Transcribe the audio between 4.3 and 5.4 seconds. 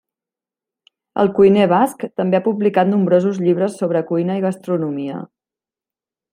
i gastronomia.